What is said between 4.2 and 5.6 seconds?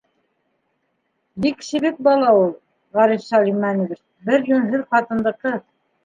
бер йүнһеҙ ҡатындыҡы.